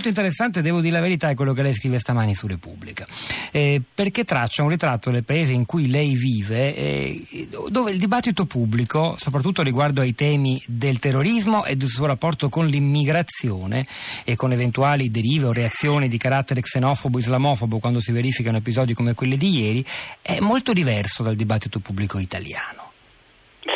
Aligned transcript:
molto 0.00 0.08
interessante, 0.08 0.62
devo 0.62 0.80
dire 0.80 0.94
la 0.94 1.02
verità, 1.02 1.28
è 1.28 1.34
quello 1.34 1.52
che 1.52 1.60
lei 1.60 1.74
scrive 1.74 1.98
stamani 1.98 2.34
su 2.34 2.46
Repubblica, 2.46 3.04
eh, 3.50 3.82
perché 3.94 4.24
traccia 4.24 4.62
un 4.62 4.70
ritratto 4.70 5.10
del 5.10 5.24
paese 5.24 5.52
in 5.52 5.66
cui 5.66 5.90
lei 5.90 6.14
vive, 6.14 6.74
eh, 6.74 7.48
dove 7.68 7.90
il 7.90 7.98
dibattito 7.98 8.46
pubblico, 8.46 9.14
soprattutto 9.18 9.62
riguardo 9.62 10.00
ai 10.00 10.14
temi 10.14 10.62
del 10.66 10.98
terrorismo 10.98 11.66
e 11.66 11.76
del 11.76 11.88
suo 11.88 12.06
rapporto 12.06 12.48
con 12.48 12.66
l'immigrazione 12.66 13.84
e 14.24 14.36
con 14.36 14.52
eventuali 14.52 15.10
derive 15.10 15.46
o 15.46 15.52
reazioni 15.52 16.08
di 16.08 16.16
carattere 16.16 16.62
xenofobo, 16.62 17.18
islamofobo 17.18 17.78
quando 17.78 18.00
si 18.00 18.10
verificano 18.10 18.56
episodi 18.56 18.94
come 18.94 19.12
quelli 19.12 19.36
di 19.36 19.50
ieri, 19.50 19.84
è 20.22 20.40
molto 20.40 20.72
diverso 20.72 21.22
dal 21.22 21.34
dibattito 21.34 21.78
pubblico 21.78 22.18
italiano. 22.18 22.89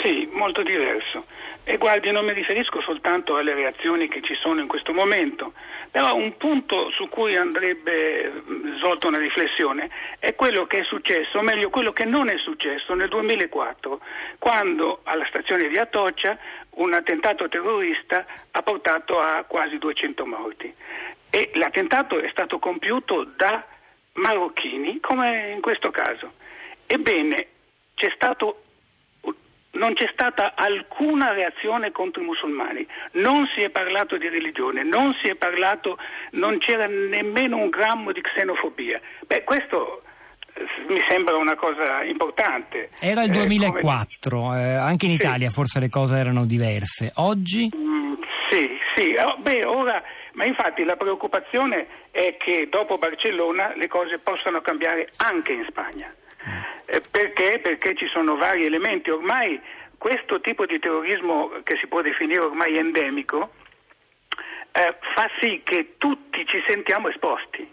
Sì, 0.04 0.28
molto 0.32 0.62
diverso. 0.62 1.24
E 1.64 1.78
guardi, 1.78 2.10
non 2.10 2.26
mi 2.26 2.34
riferisco 2.34 2.82
soltanto 2.82 3.36
alle 3.36 3.54
reazioni 3.54 4.06
che 4.06 4.20
ci 4.20 4.34
sono 4.34 4.60
in 4.60 4.66
questo 4.66 4.92
momento, 4.92 5.54
però 5.90 6.14
un 6.14 6.36
punto 6.36 6.90
su 6.90 7.08
cui 7.08 7.36
andrebbe 7.36 8.30
svolta 8.76 9.06
una 9.06 9.16
riflessione 9.16 9.88
è 10.18 10.34
quello 10.34 10.66
che 10.66 10.80
è 10.80 10.84
successo, 10.84 11.38
o 11.38 11.42
meglio 11.42 11.70
quello 11.70 11.94
che 11.94 12.04
non 12.04 12.28
è 12.28 12.36
successo 12.36 12.92
nel 12.92 13.08
2004, 13.08 13.98
quando 14.38 15.00
alla 15.04 15.24
stazione 15.24 15.68
di 15.68 15.78
Atocha 15.78 16.36
un 16.72 16.92
attentato 16.92 17.48
terrorista 17.48 18.26
ha 18.50 18.62
portato 18.62 19.18
a 19.18 19.42
quasi 19.44 19.78
200 19.78 20.26
morti. 20.26 20.70
E 21.30 21.50
l'attentato 21.54 22.20
è 22.20 22.28
stato 22.28 22.58
compiuto 22.58 23.24
da 23.36 23.64
marocchini, 24.12 25.00
come 25.00 25.52
in 25.54 25.62
questo 25.62 25.90
caso. 25.90 26.34
Ebbene, 26.86 27.46
c'è 27.94 28.12
stato 28.14 28.63
non 29.74 29.94
c'è 29.94 30.08
stata 30.12 30.54
alcuna 30.54 31.32
reazione 31.32 31.90
contro 31.90 32.22
i 32.22 32.24
musulmani, 32.24 32.86
non 33.12 33.46
si 33.54 33.60
è 33.60 33.70
parlato 33.70 34.16
di 34.16 34.28
religione, 34.28 34.82
non 34.82 35.14
si 35.20 35.28
è 35.28 35.34
parlato, 35.34 35.98
non 36.32 36.58
c'era 36.58 36.86
nemmeno 36.86 37.56
un 37.56 37.68
grammo 37.68 38.12
di 38.12 38.20
xenofobia. 38.20 39.00
Beh, 39.26 39.44
questo 39.44 40.02
eh, 40.54 40.62
mi 40.88 41.00
sembra 41.08 41.36
una 41.36 41.56
cosa 41.56 42.02
importante. 42.04 42.90
Era 43.00 43.22
il 43.22 43.30
2004, 43.30 44.54
eh, 44.54 44.60
eh, 44.60 44.74
anche 44.74 45.06
in 45.06 45.12
Italia 45.12 45.48
sì. 45.48 45.54
forse 45.54 45.80
le 45.80 45.88
cose 45.88 46.16
erano 46.16 46.44
diverse. 46.44 47.12
Oggi? 47.16 47.70
Mm, 47.74 48.14
sì, 48.50 48.78
sì. 48.94 49.16
Oh, 49.18 49.36
beh, 49.38 49.64
ora, 49.64 50.02
ma 50.32 50.44
infatti 50.44 50.84
la 50.84 50.96
preoccupazione 50.96 51.86
è 52.10 52.36
che 52.38 52.68
dopo 52.70 52.96
Barcellona 52.96 53.72
le 53.74 53.88
cose 53.88 54.18
possano 54.18 54.60
cambiare 54.60 55.08
anche 55.16 55.52
in 55.52 55.64
Spagna. 55.68 56.14
Eh, 56.86 57.00
perché? 57.10 57.58
Perché 57.62 57.94
ci 57.94 58.06
sono 58.06 58.36
vari 58.36 58.64
elementi. 58.64 59.10
Ormai 59.10 59.60
questo 59.98 60.40
tipo 60.40 60.66
di 60.66 60.78
terrorismo 60.78 61.50
che 61.62 61.76
si 61.76 61.86
può 61.86 62.02
definire 62.02 62.40
ormai 62.40 62.76
endemico 62.76 63.50
eh, 64.76 64.96
fa 65.14 65.30
sì 65.40 65.62
che 65.64 65.94
tutti 65.98 66.44
ci 66.46 66.62
sentiamo 66.66 67.08
esposti. 67.08 67.66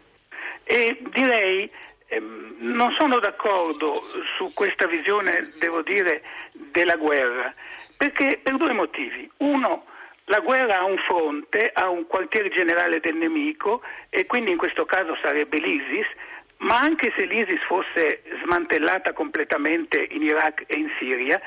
E 0.64 1.02
direi 1.10 1.70
ehm, 2.08 2.58
non 2.60 2.92
sono 2.94 3.20
d'accordo 3.20 4.04
su 4.38 4.52
questa 4.54 4.86
visione, 4.86 5.52
devo 5.58 5.82
dire, 5.82 6.22
della 6.52 6.96
guerra, 6.96 7.54
perché 7.98 8.40
per 8.42 8.56
due 8.58 8.74
motivi. 8.74 9.30
Uno, 9.38 9.86
la 10.26 10.40
guerra 10.40 10.80
ha 10.80 10.86
un 10.86 10.98
fronte, 10.98 11.72
ha 11.74 11.90
un 11.90 12.06
quartiere 12.06 12.50
generale 12.50 13.00
del 13.00 13.16
nemico 13.16 13.82
e 14.10 14.28
quindi 14.28 14.52
in 14.52 14.58
questo 14.58 14.86
caso 14.86 15.18
sarebbe 15.22 15.58
l'ISIS, 15.58 16.06
ma 16.62 16.80
anche 16.80 17.14
se 17.16 17.26
l'ISIS 17.26 17.62
fosse 17.64 18.24
smantellata 18.44 19.14
completamente 19.14 20.08
in 20.12 20.24
Iraq 20.24 20.64
e 20.68 20.78
in 20.78 20.90
Siria, 20.98 21.40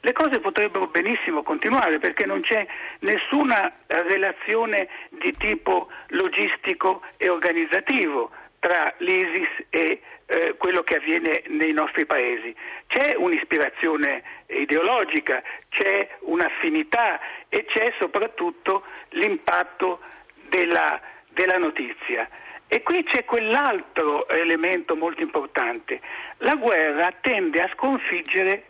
le 0.00 0.12
cose 0.12 0.38
potrebbero 0.38 0.86
benissimo 0.86 1.42
continuare 1.42 1.98
perché 1.98 2.24
non 2.24 2.40
c'è 2.40 2.66
nessuna 3.00 3.72
relazione 3.86 4.88
di 5.10 5.32
tipo 5.36 5.88
logistico 6.08 7.02
e 7.16 7.28
organizzativo 7.28 8.30
tra 8.60 8.92
l'ISIS 8.98 9.48
e 9.70 10.00
eh, 10.26 10.54
quello 10.58 10.82
che 10.82 10.96
avviene 10.96 11.42
nei 11.48 11.72
nostri 11.72 12.04
paesi. 12.06 12.54
C'è 12.86 13.14
un'ispirazione 13.16 14.22
ideologica, 14.46 15.42
c'è 15.68 16.08
un'affinità 16.20 17.18
e 17.48 17.64
c'è 17.64 17.92
soprattutto 17.98 18.84
l'impatto 19.10 20.00
della, 20.48 21.00
della 21.30 21.56
notizia. 21.56 22.28
E 22.68 22.82
qui 22.82 23.02
c'è 23.02 23.24
quell'altro 23.24 24.28
elemento 24.28 24.94
molto 24.94 25.22
importante. 25.22 26.00
La 26.38 26.54
guerra 26.54 27.12
tende 27.20 27.60
a 27.60 27.70
sconfiggere 27.74 28.64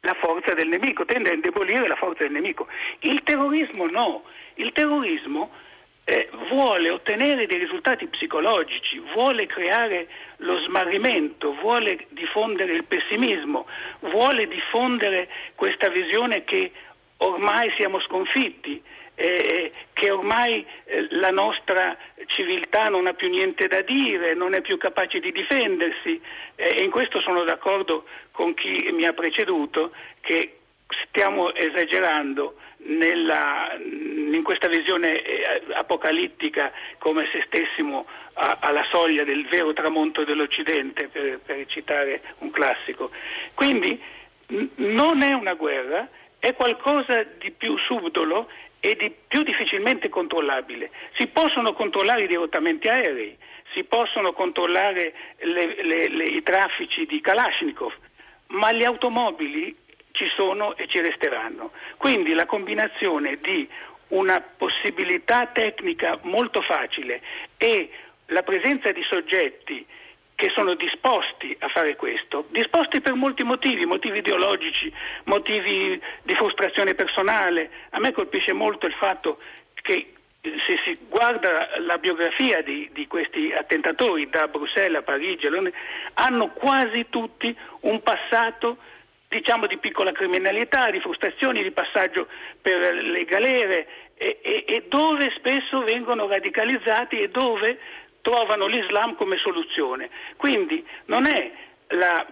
la 0.00 0.14
forza 0.14 0.54
del 0.54 0.68
nemico, 0.68 1.04
tende 1.04 1.30
a 1.30 1.34
indebolire 1.34 1.86
la 1.86 1.94
forza 1.96 2.24
del 2.24 2.32
nemico. 2.32 2.66
Il 3.00 3.22
terrorismo 3.22 3.86
no. 3.86 4.24
Il 4.54 4.72
terrorismo 4.72 5.50
eh, 6.04 6.28
vuole 6.48 6.90
ottenere 6.90 7.46
dei 7.46 7.58
risultati 7.58 8.06
psicologici, 8.06 8.98
vuole 9.12 9.46
creare 9.46 10.08
lo 10.38 10.58
smarrimento, 10.60 11.52
vuole 11.54 12.06
diffondere 12.08 12.72
il 12.72 12.84
pessimismo, 12.84 13.66
vuole 14.00 14.48
diffondere 14.48 15.28
questa 15.54 15.88
visione 15.90 16.44
che 16.44 16.72
ormai 17.18 17.70
siamo 17.76 18.00
sconfitti, 18.00 18.82
eh, 19.14 19.72
che 19.92 20.10
ormai 20.10 20.64
eh, 20.84 21.08
la 21.10 21.30
nostra 21.30 21.96
civiltà 22.38 22.88
non 22.88 23.08
ha 23.08 23.14
più 23.14 23.28
niente 23.28 23.66
da 23.66 23.80
dire, 23.80 24.34
non 24.34 24.54
è 24.54 24.60
più 24.60 24.78
capace 24.78 25.18
di 25.18 25.32
difendersi 25.32 26.20
e 26.54 26.84
in 26.84 26.90
questo 26.90 27.20
sono 27.20 27.42
d'accordo 27.42 28.04
con 28.30 28.54
chi 28.54 28.90
mi 28.92 29.04
ha 29.04 29.12
preceduto 29.12 29.90
che 30.20 30.58
stiamo 31.08 31.52
esagerando 31.52 32.54
nella, 32.86 33.76
in 33.76 34.40
questa 34.44 34.68
visione 34.68 35.20
eh, 35.20 35.62
apocalittica 35.72 36.70
come 36.98 37.28
se 37.32 37.42
stessimo 37.46 38.06
a, 38.34 38.58
alla 38.60 38.84
soglia 38.88 39.24
del 39.24 39.44
vero 39.48 39.72
tramonto 39.72 40.22
dell'Occidente, 40.22 41.08
per, 41.08 41.40
per 41.44 41.66
citare 41.66 42.22
un 42.38 42.52
classico. 42.52 43.10
Quindi 43.54 44.00
non 44.76 45.22
è 45.22 45.32
una 45.32 45.54
guerra, 45.54 46.08
è 46.38 46.54
qualcosa 46.54 47.24
di 47.38 47.50
più 47.50 47.76
subdolo 47.76 48.48
e 48.80 48.94
di 48.94 49.12
più 49.26 49.42
difficilmente 49.42 50.08
controllabile. 50.08 50.90
Si 51.16 51.26
possono 51.26 51.72
controllare 51.72 52.24
i 52.24 52.28
dirottamenti 52.28 52.88
aerei, 52.88 53.36
si 53.72 53.84
possono 53.84 54.32
controllare 54.32 55.12
le, 55.38 55.82
le, 55.82 56.08
le, 56.08 56.24
i 56.24 56.42
traffici 56.42 57.06
di 57.06 57.20
Kalashnikov, 57.20 57.92
ma 58.48 58.70
le 58.70 58.84
automobili 58.84 59.76
ci 60.12 60.26
sono 60.26 60.76
e 60.76 60.86
ci 60.86 61.00
resteranno. 61.00 61.72
Quindi 61.96 62.32
la 62.32 62.46
combinazione 62.46 63.38
di 63.40 63.68
una 64.08 64.40
possibilità 64.40 65.46
tecnica 65.46 66.18
molto 66.22 66.62
facile 66.62 67.20
e 67.56 67.90
la 68.26 68.42
presenza 68.42 68.90
di 68.92 69.02
soggetti 69.02 69.84
che 70.38 70.50
sono 70.50 70.74
disposti 70.74 71.56
a 71.58 71.66
fare 71.66 71.96
questo, 71.96 72.46
disposti 72.50 73.00
per 73.00 73.14
molti 73.14 73.42
motivi, 73.42 73.84
motivi 73.86 74.18
ideologici, 74.18 74.88
motivi 75.24 76.00
di 76.22 76.34
frustrazione 76.36 76.94
personale. 76.94 77.68
A 77.90 77.98
me 77.98 78.12
colpisce 78.12 78.52
molto 78.52 78.86
il 78.86 78.92
fatto 78.92 79.40
che 79.74 80.12
se 80.40 80.78
si 80.84 80.96
guarda 81.08 81.70
la 81.80 81.98
biografia 81.98 82.62
di, 82.62 82.88
di 82.92 83.08
questi 83.08 83.52
attentatori 83.52 84.28
da 84.30 84.46
Bruxelles 84.46 85.00
a 85.00 85.02
Parigi, 85.02 85.48
hanno 86.14 86.50
quasi 86.50 87.06
tutti 87.10 87.52
un 87.80 88.00
passato 88.04 88.76
diciamo 89.28 89.66
di 89.66 89.76
piccola 89.78 90.12
criminalità, 90.12 90.88
di 90.92 91.00
frustrazioni, 91.00 91.64
di 91.64 91.72
passaggio 91.72 92.28
per 92.62 92.94
le 92.94 93.24
galere 93.24 93.88
e, 94.14 94.38
e, 94.40 94.64
e 94.68 94.84
dove 94.86 95.32
spesso 95.36 95.82
vengono 95.82 96.28
radicalizzati 96.28 97.18
e 97.18 97.28
dove 97.28 97.78
trovano 98.28 98.66
l'Islam 98.66 99.14
come 99.14 99.38
soluzione. 99.38 100.10
Quindi 100.36 100.86
non 101.06 101.24
è 101.24 101.50
la 101.88 102.26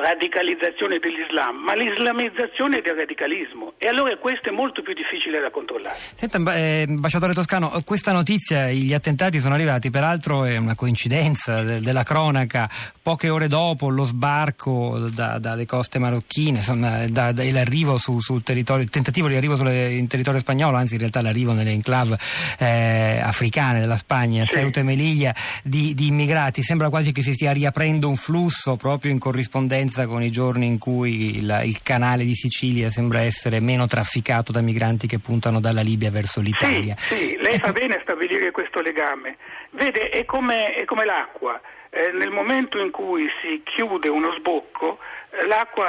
radicalizzazione 0.00 0.98
dell'Islam, 0.98 1.56
ma 1.56 1.74
l'islamizzazione 1.74 2.80
del 2.80 2.94
radicalismo. 2.94 3.74
E 3.78 3.86
allora 3.86 4.16
questo 4.16 4.48
è 4.48 4.52
molto 4.52 4.82
più 4.82 4.94
difficile 4.94 5.40
da 5.40 5.50
controllare. 5.50 5.96
Senta, 5.96 6.38
eh, 6.54 6.84
ambasciatore 6.88 7.32
Toscano, 7.32 7.72
questa 7.84 8.12
notizia, 8.12 8.68
gli 8.70 8.92
attentati 8.92 9.40
sono 9.40 9.54
arrivati, 9.54 9.90
peraltro 9.90 10.44
è 10.44 10.56
una 10.56 10.74
coincidenza 10.74 11.62
de- 11.62 11.80
della 11.80 12.02
cronaca, 12.02 12.68
poche 13.00 13.28
ore 13.28 13.48
dopo 13.48 13.88
lo 13.88 14.04
sbarco 14.04 15.08
da, 15.12 15.38
dalle 15.38 15.66
coste 15.66 15.98
marocchine, 15.98 16.58
insomma, 16.58 17.06
da, 17.06 17.32
da, 17.32 17.44
l'arrivo 17.50 17.96
su, 17.96 18.18
sul 18.18 18.42
territorio, 18.42 18.82
il 18.82 18.90
tentativo 18.90 19.28
di 19.28 19.36
arrivo 19.36 19.56
sulle, 19.56 19.94
in 19.94 20.06
territorio 20.06 20.40
spagnolo, 20.40 20.76
anzi 20.76 20.94
in 20.94 21.00
realtà 21.00 21.20
l'arrivo 21.20 21.52
nelle 21.52 21.70
enclave 21.70 22.18
eh, 22.58 23.20
africane 23.22 23.80
della 23.80 23.96
Spagna, 23.96 24.44
sì. 24.44 24.54
Ceuta 24.54 24.80
e 24.80 24.82
Melilla, 24.82 25.34
di, 25.62 25.94
di 25.94 26.08
immigrati. 26.08 26.62
Sembra 26.62 26.88
quasi 26.88 27.12
che 27.12 27.22
si 27.22 27.32
stia 27.32 27.52
riaprendo 27.52 28.08
un 28.08 28.16
flusso 28.16 28.76
proprio 28.76 29.12
in 29.12 29.18
corrispondenza 29.18 29.83
coincidenza 29.84 30.06
con 30.06 30.22
i 30.22 30.30
giorni 30.30 30.66
in 30.66 30.78
cui 30.78 31.36
il, 31.36 31.60
il, 31.64 31.82
canale 31.82 32.24
di 32.24 32.34
Sicilia 32.34 32.90
sembra 32.90 33.20
essere 33.20 33.60
meno 33.60 33.86
trafficato 33.86 34.52
da 34.52 34.60
migranti 34.60 35.06
che 35.06 35.18
puntano 35.18 35.60
dalla 35.60 35.82
Libia 35.82 36.10
verso 36.10 36.40
l'Italia. 36.40 36.94
Sì, 36.96 37.14
sì 37.14 37.36
lei 37.36 37.54
ecco. 37.54 37.66
fa 37.66 37.72
bene 37.72 37.96
a 37.96 38.00
stabilire 38.02 38.50
questo 38.50 38.80
legame. 38.80 39.36
Vede, 39.70 40.08
è 40.08 40.24
come, 40.24 40.74
è 40.74 40.84
come 40.84 41.04
l'acqua. 41.04 41.60
eh, 41.90 42.10
nel 42.12 42.30
momento 42.30 42.78
in 42.78 42.90
cui 42.90 43.26
si 43.42 43.62
chiude 43.64 44.08
uno 44.08 44.34
sbocco 44.38 44.98
eh, 45.30 45.46
l'acqua 45.46 45.86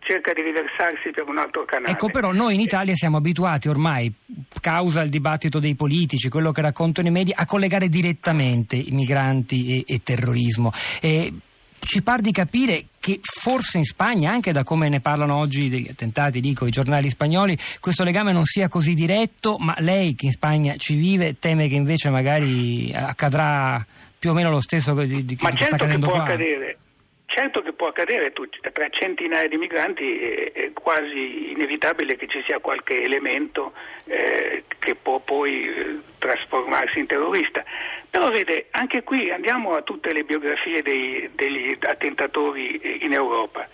cerca 0.00 0.32
di 0.32 0.42
riversarsi 0.42 1.10
per 1.10 1.28
un 1.28 1.38
altro 1.38 1.64
canale. 1.64 1.92
Ecco, 1.92 2.08
però 2.08 2.32
noi 2.32 2.54
in 2.54 2.60
Italia 2.60 2.94
siamo 2.94 3.18
abituati 3.18 3.68
ormai, 3.68 4.12
causa 4.60 5.02
il 5.02 5.10
dibattito 5.10 5.58
dei 5.58 5.74
politici, 5.74 6.28
quello 6.28 6.50
che 6.50 6.62
raccontano 6.62 7.08
i 7.08 7.12
media, 7.12 7.36
a 7.36 7.46
collegare 7.46 7.88
direttamente 7.88 8.76
i 8.76 8.90
migranti 8.90 9.84
e, 9.84 9.94
e 9.94 10.02
terrorismo. 10.02 10.72
E 11.00 11.32
ci 11.80 12.02
par 12.02 12.20
di 12.20 12.30
capire 12.30 12.84
che 13.00 13.18
forse 13.22 13.78
in 13.78 13.84
Spagna, 13.84 14.30
anche 14.30 14.52
da 14.52 14.62
come 14.62 14.90
ne 14.90 15.00
parlano 15.00 15.36
oggi 15.36 15.70
degli 15.70 15.88
attentati, 15.88 16.40
dico, 16.40 16.66
i 16.66 16.70
giornali 16.70 17.08
spagnoli, 17.08 17.56
questo 17.80 18.04
legame 18.04 18.32
non 18.32 18.44
sia 18.44 18.68
così 18.68 18.92
diretto, 18.92 19.56
ma 19.58 19.74
lei 19.78 20.14
che 20.14 20.26
in 20.26 20.32
Spagna 20.32 20.76
ci 20.76 20.94
vive 20.94 21.38
teme 21.38 21.66
che 21.66 21.76
invece 21.76 22.10
magari 22.10 22.92
accadrà 22.94 23.82
più 24.18 24.30
o 24.30 24.34
meno 24.34 24.50
lo 24.50 24.60
stesso 24.60 24.92
di, 24.92 25.24
di, 25.24 25.38
Ma 25.40 25.48
che 25.48 25.56
certo 25.56 25.76
sta 25.76 25.84
accadendo 25.84 26.06
che 26.06 26.12
può 26.12 26.22
qua. 26.22 26.34
accadere. 26.34 26.78
Certo 27.24 27.62
che 27.62 27.72
può 27.72 27.86
accadere, 27.86 28.32
tra 28.32 28.88
centinaia 28.90 29.48
di 29.48 29.56
migranti 29.56 30.18
è, 30.18 30.52
è 30.52 30.72
quasi 30.72 31.52
inevitabile 31.52 32.16
che 32.16 32.26
ci 32.26 32.42
sia 32.44 32.58
qualche 32.58 33.02
elemento 33.02 33.72
eh, 34.06 34.64
che 34.78 34.96
può 34.96 35.20
poi 35.20 35.64
eh, 35.64 35.98
trasformarsi 36.18 36.98
in 36.98 37.06
terrorista. 37.06 37.64
Però 38.10 38.28
vede, 38.30 38.66
anche 38.72 39.04
qui 39.04 39.30
andiamo 39.30 39.74
a 39.76 39.82
tutte 39.82 40.12
le 40.12 40.24
biografie 40.24 40.82
dei- 40.82 41.30
degli 41.34 41.76
attentatori 41.80 43.04
in 43.04 43.12
Europa. 43.12 43.68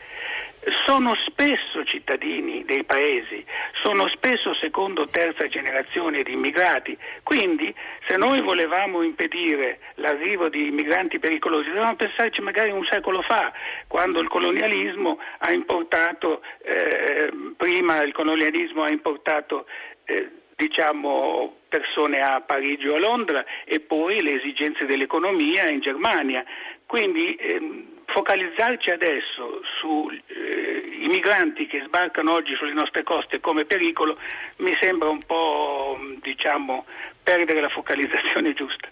Sono 0.84 1.14
spesso 1.14 1.84
cittadini 1.84 2.64
dei 2.64 2.82
paesi, 2.82 3.44
sono 3.82 4.08
spesso 4.08 4.52
seconda 4.54 5.02
o 5.02 5.08
terza 5.08 5.46
generazione 5.46 6.24
di 6.24 6.32
immigrati, 6.32 6.98
quindi 7.22 7.72
se 8.08 8.16
noi 8.16 8.40
volevamo 8.40 9.02
impedire 9.02 9.78
l'arrivo 9.94 10.48
di 10.48 10.70
migranti 10.72 11.20
pericolosi 11.20 11.68
dovevamo 11.68 11.94
pensarci 11.94 12.42
magari 12.42 12.72
un 12.72 12.84
secolo 12.84 13.22
fa, 13.22 13.52
quando 13.86 14.18
il 14.18 14.26
colonialismo 14.26 15.20
ha 15.38 15.52
importato, 15.52 16.42
eh, 16.62 17.30
prima 17.56 18.02
il 18.02 18.12
colonialismo 18.12 18.82
ha 18.82 18.90
importato 18.90 19.66
eh, 20.04 20.28
diciamo 20.56 21.56
persone 21.68 22.20
a 22.20 22.40
Parigi 22.40 22.88
o 22.88 22.96
a 22.96 22.98
Londra 22.98 23.44
e 23.64 23.80
poi 23.80 24.22
le 24.22 24.32
esigenze 24.32 24.86
dell'economia 24.86 25.68
in 25.68 25.80
Germania. 25.80 26.44
Quindi 26.86 27.34
ehm, 27.36 27.84
focalizzarci 28.06 28.90
adesso 28.90 29.60
sui 29.78 30.20
eh, 30.28 31.06
migranti 31.06 31.66
che 31.66 31.82
sbarcano 31.84 32.32
oggi 32.32 32.54
sulle 32.54 32.72
nostre 32.72 33.02
coste 33.02 33.40
come 33.40 33.64
pericolo 33.64 34.18
mi 34.58 34.74
sembra 34.74 35.08
un 35.08 35.20
po' 35.26 35.98
diciamo 36.22 36.86
perdere 37.22 37.60
la 37.60 37.68
focalizzazione 37.68 38.54
giusta. 38.54 38.88